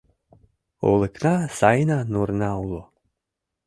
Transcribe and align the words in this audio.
Олыкна 0.89 1.35
сайына 1.59 1.99
нурна 2.11 2.51
уло 2.63 2.81